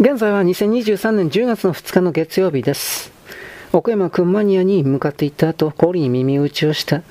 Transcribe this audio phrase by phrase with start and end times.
[0.00, 3.12] 現在は2023年10月の2日の月曜日です。
[3.70, 7.02] 奥山くんマニアに向かって行った後、氷に耳打ちをした。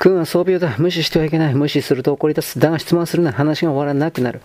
[0.00, 0.74] 君は装病だ。
[0.76, 1.54] 無視してはいけない。
[1.54, 2.58] 無視すると怒り出す。
[2.58, 3.30] だが質問するな。
[3.30, 4.40] 話が終わらなくなる。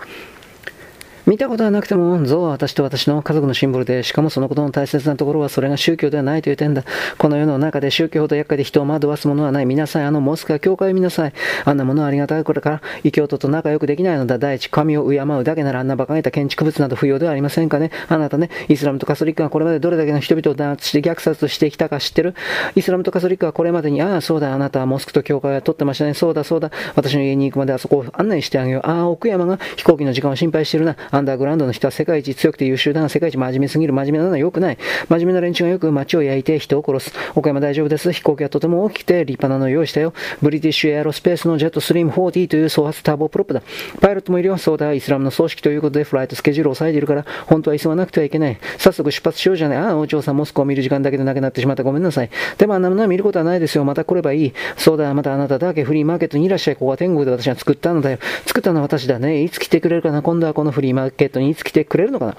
[1.28, 6.86] 見たことはなくても、像は私と私の家族のシンボルで、しかもそのことの大切なところはそれが宗教ではないという点だ。
[7.18, 9.66] この世の中で宗教ほど厄介で人を惑わすものはない。
[9.66, 10.06] 見なさい。
[10.06, 11.34] あのモスクは教会を見なさい。
[11.66, 14.38] あんなものはありがたいこれから、異教徒と仲良くできないのだ。
[14.38, 17.92] 第一、神を敬うだけならあんな馬鹿げた建築物など不要ではありませんかね。
[18.08, 22.36] あなたね、イスラムとカソリックがこれまでどれだけの人々を弾圧して虐殺してきたか知ってる？
[22.76, 26.14] イスラムとカソリックはこれまでに、ああ、そうだ、あなたはモスクと教会を取ってましたね。
[26.14, 26.72] そうだ、そうだ。
[26.96, 28.88] 私の家に行くまであそこを案内してあげよう。
[28.88, 30.96] ああ、奥山が飛行機の時間を心配してるな。
[31.18, 33.94] アンダーグラウンドの人は世界一強くて優秀だが世界一真面目すぎる。
[33.94, 34.78] 真面目なのは良くない。
[35.10, 37.14] 真面目な連中がよく街を焼いて人を殺す。
[37.36, 38.12] 岡山大丈夫です。
[38.12, 40.14] 飛行機はとても大きくて立派なのを用意したよ。
[40.42, 43.62] ブリティッシュエアロスペースのジェットスリーム40という総発ターボプロップだ。
[44.00, 44.58] パイロットもいるよ。
[44.58, 44.94] そうだ。
[44.94, 48.58] イスラムの葬式ということでフライトスケジュールを抑えているから、本当は急がなくてはいけない。
[48.78, 49.78] 早速出発しようじゃない。
[49.80, 51.84] ああ、お嬢さんモスクを見る時間だけでなくなってしまった。
[51.84, 52.30] ごめんなさい。
[52.58, 53.86] でもあんなものは見ることはないですよ。
[53.86, 54.54] また来ればいい。
[54.78, 55.14] そうだ。
[55.14, 56.76] またあなただけフリーマーケットにいらっしゃい。
[56.76, 58.20] ここは天国で私が作ったのだよ。
[58.46, 59.44] 作ったのは私だね。
[59.44, 60.22] いつ来てくれるかな？
[60.22, 62.38] 今度はこのフリーマーケットゲートにいつ来てくれるのかな。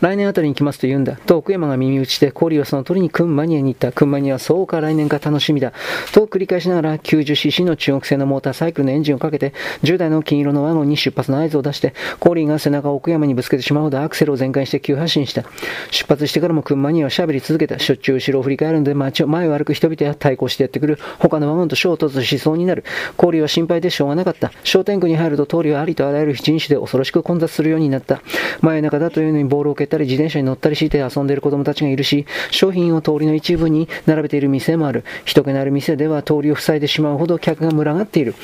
[0.00, 1.16] 来年あたりに来ますと言うんだ。
[1.16, 3.92] と奥山が耳打ちで、氷はその鳥に君マニアに行った。
[3.92, 5.72] 君マニアはそうか来年か楽しみだ。
[6.12, 15.44] と繰り返しながら 90cc の中国製のモーターサイクルのエンジンをかけて、10台の金色のワゴンに出発の合図を出して、コーリーが背中を奥山にぶつけてしまうほどアクセルを全開して急発進した。
[15.90, 17.78] 出発してからも君マニアは喋り続けた。
[17.78, 22.84] しょっちゅう後ろを振り返るので街を前を歩く人々や対抗してやってくる他のワゴンと衝突しそうになる。
[23.16, 24.52] コーリーは心配でしょうがなかった。
[24.64, 28.22] 商店区に入ると通りはありとあらゆる人種で恐ろしく混雑するようになった。
[28.60, 35.04] 真夜中だというのにボールを蹴ったり自転車に乗ったりして遊んでいる子供たちがいるし、商品を通りの一部に並べている店もある。
[35.24, 38.34] 人気のある店では通りを塞いでしまうほど客が群がっている。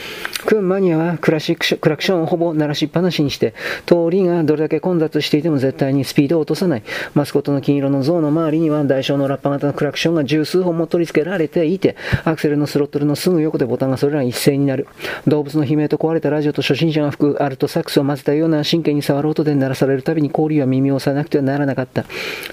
[0.47, 3.55] クンマニアはクラシッククラクションをほぼ鳴らしっぱなしにして、
[3.87, 6.83] 通りがどれだけ混雑していても絶対にスピードを落とさない。
[7.15, 14.87] マスコットの金色の像の周りには大小のラッパ型のクラクションが十数本も取り付けられていて、アクセルのスロットルのすぐ横でボタンがそれら一斉になる。
[15.27, 22.05] 動物の悲鳴と壊れたラジオと初心者が吹くアルトサックスを混ぜたような神経に触る音で鳴らされるたびに氷は耳を押なくてはならなかった。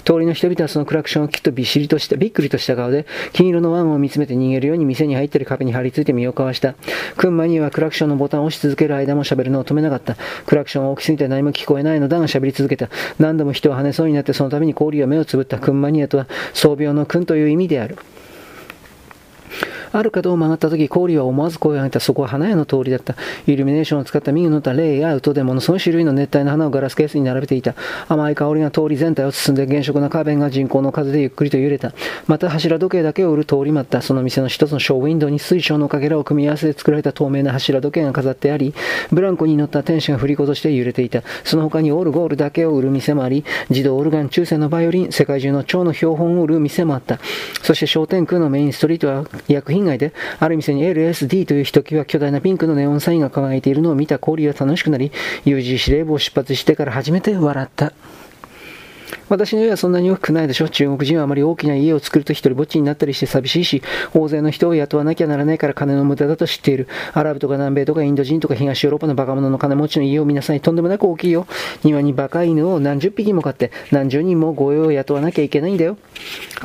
[0.04, 6.74] 通りの人々はそのクラクションをきっとびっしりとした、びっくりとした顔で、金色のワンを見つめて逃げるように店に入っている壁に張り付いて身をかわした。
[7.16, 10.16] クンマニーはクラクションのボタンを押し続ける間も喋るのを止めなかった。
[10.46, 12.88] クラクションは大きすぎて何も聞こえないのだが喋り続けた。
[13.18, 17.98] 何度も人を跳ねそうになってその度に氷は目をつぶったクンマニアとは、装病の君という意味である。
[19.92, 22.00] ある角を曲がった時、氷は思わず声を上げた。
[22.00, 23.14] そこは花屋の通りだった。
[23.46, 27.74] イルミネーションを使った右のたレイアウトでものすごい種類の熱帯の花をガラスケースに並べていた。
[28.08, 31.92] 甘い香りが通り全体を包んで原色な花弁が人工の風でゆっくりと揺れた。
[32.26, 34.02] また柱時計だけを売る通りもあった。
[34.02, 38.74] その店の一つのショーウィンドウに水晶のかけらを組み合わせて作られた透明な柱時計が飾ってあり、
[39.10, 41.22] ブランコに乗った天使が振り子として揺れていた。
[41.44, 47.18] その他にオールゴールだけを売る店もあり、自動オルガン、中世のバイオリン、世界中の蝶の標本を売る店もあった。
[47.62, 55.12] そして商店区のメインストリートは薬品街で、ある店に LSD というひときわ巨大なピンクのネオンサインが輝いているのを見たコーリーは楽しくなり、
[55.44, 57.92] UG 司令部を出発してから初めて笑った。
[59.28, 60.68] 私の家はそんなに大きくないでしょ。
[60.68, 63.82] 中国人はあまり大きな家を作ると一人ぼっちになったりして寂しいし、
[64.14, 66.88] 大勢の人を雇わなきゃならないから金の無駄だと知っている。
[67.14, 70.60] アラブとか南米とかインド人とか東ヨーロッパのバカ者の金持ちの家を見なさい。
[70.60, 71.46] とんでもなく大きいよ。
[71.84, 75.96] 庭にバカ犬を何十匹も飼って、何十人も護衛を雇わなきゃいけないんだよ。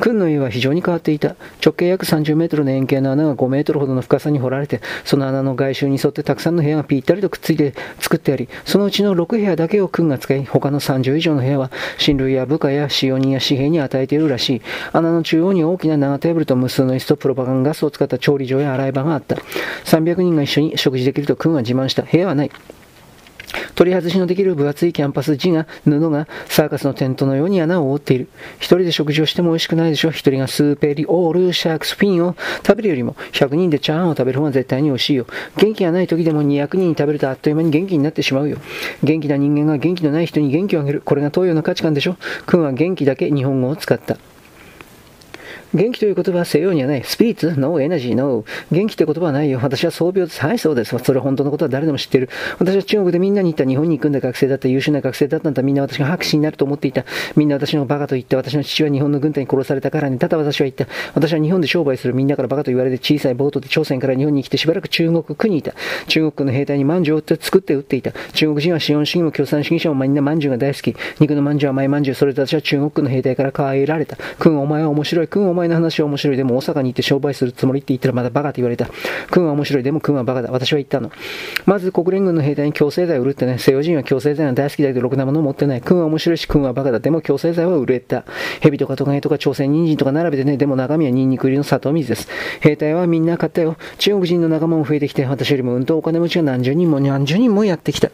[0.00, 1.36] 君の家は非常に変わっていた。
[1.64, 14.62] 直径約30メートルの円形の穴が5メートルほどの深さに掘られて、その穴の外周に沿ってたくさんの部屋がぴったりとくっついて作ってあり、そのうちの6部屋だけを君が使い、他の30以上の部屋は、親類や部下や使用人や紙幣に与えているらしい。
[14.92, 19.36] 穴の中央に大きな長テーブルと無数の椅子とプロパガンガスを使った調理場や洗い場があった。
[19.84, 22.02] 300人が一緒に食事できると君は自慢した。
[22.02, 22.50] 部屋はない。
[23.74, 28.28] 取り外しのできる分厚いキャンパス地が、布がサーカスのテントのように穴を覆っている。
[28.58, 30.10] 一人で食事をしても美味しくないでしょ。
[30.10, 35.26] 一人がスーペリオールシャークスピンを食べるよりも、100人でチャーハンを食べる方が絶対に美味しいよ。
[35.56, 38.58] 元気がない時でも200人に食べるとあっという間に元気になってしまうよ。
[39.02, 41.02] 元気な人間が元気のない人に元気をあげる。
[41.04, 42.16] これが東洋の価値観でしょ。
[42.46, 44.16] 君は元気だけ日本語を使った。
[45.74, 47.04] 元気という言葉は西洋にはない。
[47.04, 48.44] スピリッツ ?No energy, no.
[48.72, 49.60] 元気という言葉はないよ。
[49.62, 50.40] 私は創病です。
[50.40, 50.96] はい、そうです。
[50.98, 52.30] それ本当のことは誰でも知ってる。
[52.58, 57.04] 私は中国でみんなに言った日本に行くんだ学生だった優秀な学生だったんだみんな私が博士になると思っていた。
[57.36, 60.16] みんな私のバカと言って私の父は日本の軍隊に殺されたからね。
[60.18, 60.86] ただ私は言った。
[61.14, 65.74] 私は日本で商売するみんなからバカと言われて小さいボートで朝鮮から日本に来てしばらく中国区にいた。
[66.06, 68.12] 中国の兵隊に饅頭を作って撃っていた。
[68.32, 70.96] 中国人は資本主義も共産主義者もみんな饅頭が大好き。
[71.20, 72.14] 肉の饅頭は甘い饅頭。
[72.14, 74.16] それと私は中国の兵隊から可愛られた。
[74.38, 75.28] 君お前は面白い。
[75.28, 76.36] 君お前前の話は面白い。
[76.36, 78.88] でも大阪に行って商売するつもりって言ったらまだバカって言われた。
[79.30, 79.82] 君は面白い。
[79.82, 80.50] でも君はバカだ。
[80.50, 81.10] 私は言ったの。
[81.66, 83.58] まず国連軍の兵隊に強制剤を売るってね。
[83.58, 85.82] 西洋人は強制剤は大好きだけどろくなものを持ってない。
[85.82, 87.00] 君は面白いし君はバカだ。
[87.00, 88.24] でも強制剤は売れた。
[88.60, 90.56] 蛇とかトカゲとか朝鮮人参とか並べてね。
[90.56, 92.28] でも中身はニンニク入りの砂糖水です。
[92.60, 93.76] 兵隊はみんな買ったよ。
[93.98, 98.10] 中国人の仲間も増えてきて、私よりもうんとお金持ちが何十人も何十人もやってきた。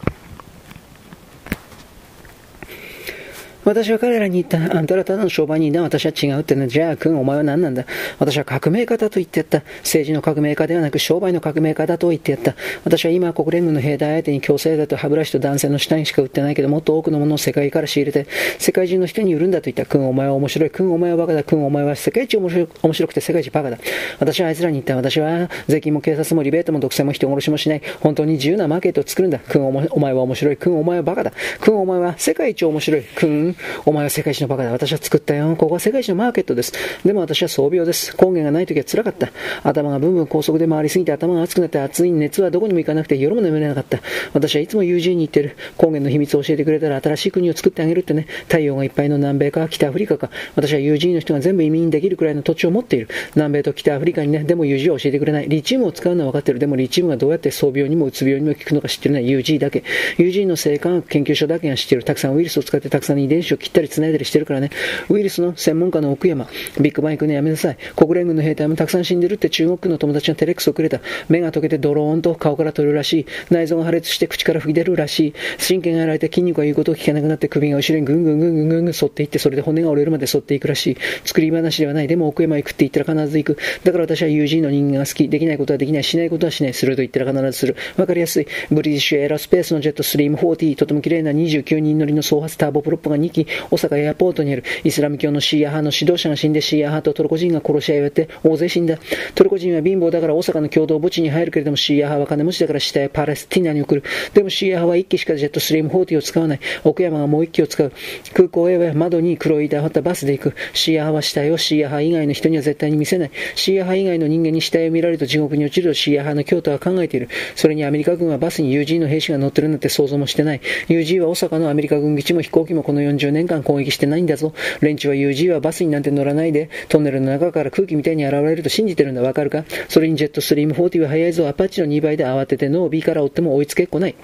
[3.64, 4.76] 私は彼らに言った。
[4.76, 5.82] あんたらただの商売人だ。
[5.82, 6.68] 私は違うってね。
[6.68, 7.86] じゃあ、君、お前は何なんだ？
[8.18, 9.62] 私は革命家だと言ってやった。
[9.78, 12.54] 政治の革命家ではなく商売の革命家だと言ってやった。
[12.84, 19.86] 私は今、国連軍の兵隊相手に強制だと歯ブラシと男性の下にしか売ってないけど、もっと多くのものを世界から仕入れて、世界中の人に売るんだと言った。
[19.86, 20.70] 君、お前は面白い。
[20.70, 21.42] 君、お前はバカだ。
[21.42, 23.78] 君、お前は世界一面白面白くて世界一バカだ。
[24.18, 24.96] 私はあいつらに言った。
[24.96, 27.82] 私は税金も警察もリベートも独裁も人殺しもしない。
[28.00, 29.38] 本当に自由なマーケットを作るんだ。
[29.38, 30.56] 君、お前は面白い。
[30.56, 31.32] 君、お前はバカだ。
[31.60, 33.02] 君、お前は世界一面白い。
[33.16, 33.53] 君、
[33.84, 34.72] お前は世界一のバカだ。
[34.72, 35.54] 私は作ったよ。
[35.56, 36.72] ここは世界一のマーケットです。
[37.04, 38.16] でも私は装病です。
[38.16, 39.30] 根源がない時は辛かった。
[39.62, 44.00] 頭がブンブン高速で回りすぎて頭が熱くなって熱い熱はどこにも行かなくて夜も眠れなかった。
[44.32, 45.56] 私はいつも友人に言ってる。
[45.80, 48.26] 根源の秘密を教えてくれたら新しい国を作ってあげるってね。
[48.48, 50.30] 太陽がいっぱいの南米か北アフリカか。
[50.54, 53.08] 私は友人の人が全部移民できるくらいの土地を持っている。
[53.34, 54.44] 南米と北アフリカにね。
[54.44, 55.48] でも UG は教えてくれない。
[55.48, 56.58] リチウムを使うのは分かってる。
[56.58, 59.84] でもリチウムがどうやって装病にもうつ病にも効くのか知ってるのは UG だけ。
[60.18, 62.04] UG の生還研究所だけが知ってる。
[62.04, 64.70] たくさんウイルスを使ってたくさん遺伝子を切ったり繋いだりしてるからね。
[65.08, 66.48] ウイルスの専門家の奥山、
[66.80, 67.76] ビッグバン行くのやめなさい。
[67.96, 71.00] 国連軍の兵隊もたくさん死んでるって中国の友達がテレックスをくれた。
[71.28, 73.26] 目が溶けてドローンと顔から取るらしい。
[73.50, 75.34] 内臓が破裂して口から吹き出るらしい。
[75.66, 80.96] 神経がやられて筋肉が言うことを聞かなくなって首が後ろにぐんぐんぐんぐんぐんぐん反っていって、それで骨が折れるまで反っていくらしい。
[81.24, 82.08] 作り話ではない。
[82.08, 83.58] でも奥山行くって言ったら必ず行く。
[83.84, 85.28] だから私は友人の人間が好き。
[85.28, 86.04] できないことはできない。
[86.04, 86.74] しないことはしない。
[86.74, 87.76] すると言ったら必ずする。
[87.96, 88.46] わかりやすい。
[88.70, 90.74] ブリティッシュエアロスペースのジェットスリーム40。
[90.76, 94.64] とても綺麗な29人乗りの総発ターボプロップが2機、大阪エアポートにある。
[94.84, 98.98] イスラム教のシーア派の指導者が死んでシーア派とトルコ人が殺し合いをやって大勢死んだ。
[99.34, 104.02] トルコ人は貧乏だから大阪の共同墓地に入るけれどもシーア派は金持ちだから下へパレスティナに送る。
[104.32, 106.60] でもシーア派は1機しかジェットストリーム40を使わない。
[106.84, 107.92] 奥山がもう1機を使う。
[108.32, 110.54] 空港へは窓に黒い板を張ったバスで行く。
[110.72, 113.30] シーア派は死体をシーア派以外の人には絶対に見せない。
[113.54, 117.28] シーア派以外の人間に死体を見られると地獄に落ちるとシーア派の京都は考えている。
[117.54, 120.60] それにアメリカ軍はバスに UG の兵士が乗ってるなんて想像もしてない。
[120.88, 124.52] UG は大阪のアメリカ軍基地も飛行機もこの40年間攻撃してないんだぞ。
[124.80, 129.22] 連中は UG はバスになんて乗らないで、トンネルの中から空気みたいに現れると信じてるんだ。
[129.22, 129.64] わかるか？
[129.88, 131.48] それにジェットストリーム40は速いぞ。
[131.48, 134.14] アパッチの2倍で慌ててノービーから追っても追いつけっこない。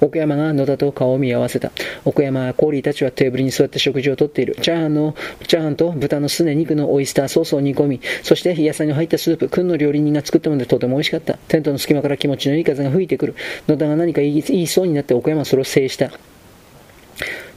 [0.00, 1.72] 奥山が野田と顔を見合わせた。
[2.04, 4.56] 奥山はコーリーたちはテーブルに座って食事をとっている。
[4.60, 5.14] チャーハンの、
[5.46, 11.38] チャーハンと豚のすね肉のオイスターソースを煮込み、そして野菜の入ったスープ、君の料理人が作ったものでとても美味しかった。
[11.48, 13.34] テントの隙間から気持ちのいい風が吹いてくる。
[13.68, 16.10] 野田が何か言い言いそうになって奥山はそれを制した。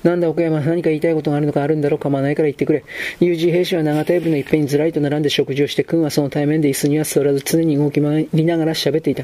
[0.03, 2.83] なんだ奥山、何か言いたいことがあるのかあるんだろう構わないから言ってくれ。
[3.19, 9.23] 友人兵士は長テーブルの一辺にずらりと並んで食事をして、君はその対面で椅子には座らず常に動き回りながら喋っていた。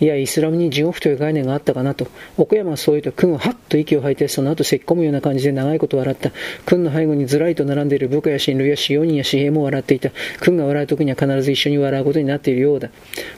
[0.00, 2.06] いや、イスラムに地獄という概念があったかなと。
[2.36, 6.30] 奥山はそう言うと、君ははっと息を吐いて、その後咳き込むような感じで長いこと笑った。
[6.66, 10.10] 君の背後にずらりと並んでいる部下や親類や使用人や紙幣も笑っていた。
[10.40, 12.90] 君が笑う時には必ず一緒に笑うことになっているようだ。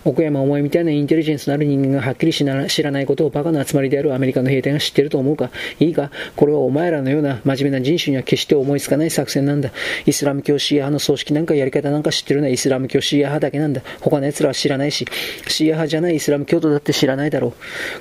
[0.05, 9.71] 奥山お前みたいなインテリジェンスのある人間がはっきり知らないことをバカな集まりであるアメリカの兵隊が知っていると思うかいいかこれはお前前らのような真面目な人種には決して思いつかない作戦なんだ。
[10.05, 13.81] イスラム教シーア派の葬式なんかやり方なんか知ってるのはイスラム教シーア派だけなんだ。
[14.01, 15.07] 他の奴らは知らないし、
[15.49, 17.55] シーア派じゃないイスラム教徒だって知らないだろ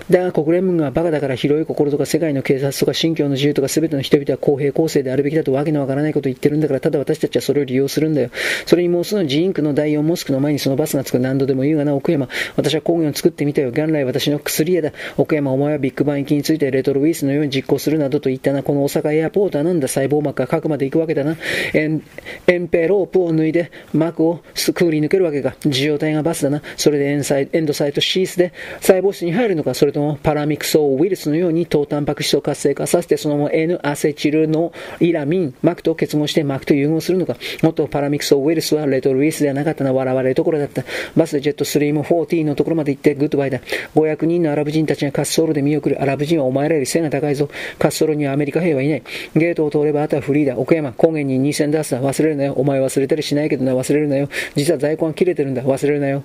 [0.09, 0.11] う。
[0.11, 8.29] だが国連軍がバカだから広い心とか世界の警察とか信教の自由とか全ての人々は公平公正であるべきだとわけのわからないことを言ってるんだから、ただ私たちはそれを利用するんだよ。
[8.65, 12.27] それにもうすぐジーンクの第4モスクの前にそのバスがつく何度でも言うがな、奥山。
[12.55, 13.71] 私は工業を作ってみたよ。
[13.71, 14.91] 元来私の薬屋だ。
[15.17, 18.62] 奥山、お前はビッグバン行きについてレトロウィスのように実行するなどと言ったな。
[18.63, 21.37] この大阪エアポートはなんだ細胞膜が核まで行くわけだな。
[21.73, 22.03] エン
[22.47, 24.41] エンペロープを脱いで膜を
[24.73, 25.55] くぐり抜けるわけか。
[25.65, 26.61] 受容体がバスだな。
[26.77, 37.37] それでエンサイエンドサイトシースで細胞質に入るのか、それともパラミクソウイルスのように糖タンパク質を活性化させて、そのまま N アセチルのイラミン、膜と結合して膜と融合するのか。
[37.61, 39.93] もっとパラミクソウイルスはレトルウイスではなかったな。
[39.93, 40.83] 笑われるところだった。
[41.15, 43.59] バスでジェットスリーム40のところまで行ってグッドバイだ。
[43.95, 46.01] 500人のアラブ人たちが滑走路で見送る。
[46.01, 47.49] アラブ人はお前らより背が高いぞ。
[47.79, 49.03] 滑走路にはアメリカ兵はいない。
[49.35, 50.57] ゲートを通ればあとはフリーだ。
[50.57, 52.01] 奥山、高原に2000出すだ。
[52.01, 52.53] 忘れるなよ。
[52.53, 53.73] お前忘れたりしないけどな。
[53.73, 54.29] 忘れるなよ。
[54.55, 55.63] 実は在庫が切れてるんだ。
[55.63, 56.23] 忘れるなよ。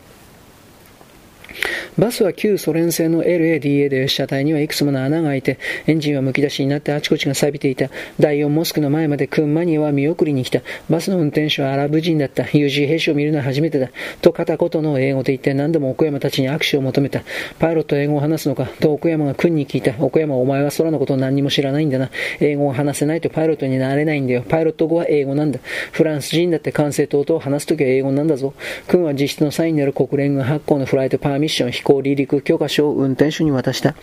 [1.97, 7.91] バスは旧ソ連製の LADA で車体にはいくつもの穴が開いて、エンジンはむき出しになってあちこちが錆びていた。
[8.21, 10.61] 第4モスクの前までクンマニアは見送りに来た。
[10.89, 12.47] バスの運転手はアラブ人だった。
[12.53, 13.91] 有事兵士を見るのは初めてだ。
[14.21, 17.23] と片言の英語で言って何度も奥山たちに握手を求めた。
[17.59, 18.67] パイロット英語を話すのか？
[18.81, 19.95] と奥山が君に聞いた。
[20.03, 22.11] 奥山お前は空のことを何にも知らないんだな。
[22.41, 24.45] 英語を話せないとパイロットになれないんだよ。
[24.49, 25.61] パイロット語は英語なんだ。
[25.93, 28.55] フランス人だって管制等々を話すときは英語なんだぞ。
[28.87, 33.95] 君は実質のサインになる国連軍発行のフライトパーミッション飛行離陸許可証を運転手に渡した。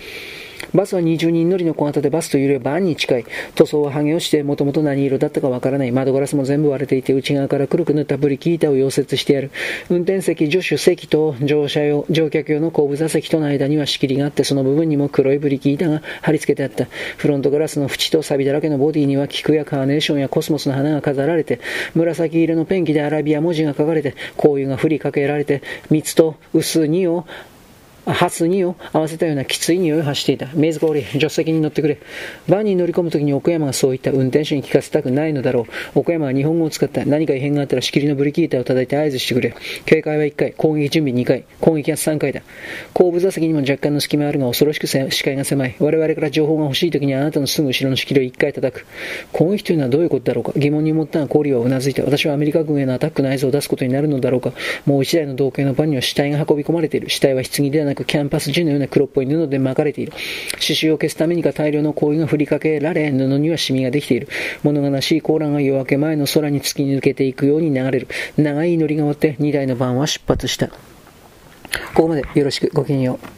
[0.73, 3.25] バスは20人乗りの小型でバスというよりはバンに近い。
[3.55, 5.91] 塗装は剥げ落ちて、もともと何色だったかわからない。
[5.91, 9.51] 窓ガラスも全部割れていて、内側から黒く塗ったブリキ板を溶接してある。
[9.89, 16.87] 運転席、助手席と乗車用、乗客用の後部座席との間には仕切りがあって、その部分にも黒いブリキ板が貼り付けてあった。
[17.17, 21.59] フロントガラスの縁と錆だらけのボディには菊やカーネーションやコスモスの花が飾られて、
[21.93, 27.25] 紫色のペンキでアラビア文字が書かれて、香油が振りかけられて、蜜と薄荷を
[28.05, 30.47] 発にを合わせたようなきつい匂いを発していた。
[30.53, 31.97] メイズ氷、助手席に乗ってくれ。
[32.47, 35.61] バンに乗り込むときに奥山がそう言った運転手に聞かせたくないのだろ
[35.95, 35.99] う。
[35.99, 37.05] 奥山は日本語を使った。
[37.05, 39.55] 何か異変があったら仕切りのブリキーターを叩いて合図してくれ。
[39.85, 42.41] 警戒は1回、攻撃準備2回、攻撃は3回だ。
[42.93, 45.75] 後部座席にも若干の隙間あるが恐ろしく視界が狭い。
[45.79, 48.85] 我々から情報が欲しいときにあなたのすぐ後ろの仕切りを1回叩く。
[49.31, 50.51] 攻撃というのはどういうことだろうか。
[50.55, 52.03] 疑問に思ったがコーリーはうなずいた。
[52.03, 54.53] 私はアメリカ軍へのアタックの合図を出すことになるのだろうか。
[54.85, 57.09] もう1台の同型のバンには死体が運び込まれている。
[57.09, 60.11] 死体は棺ではなくキャンパス地のような黒っぽい布で巻かれている。
[60.53, 64.27] 刺繍を消すためにか大量の氷が振りかけられ、布にはシミができている。
[64.63, 68.07] 物悲しいコーラが夜明け前の空に突き抜けていくように流れる。
[68.37, 70.67] 長い祈りが終わって2台の番は出発した。
[70.67, 70.73] こ
[72.03, 73.34] こまでよろしくごきげんよう。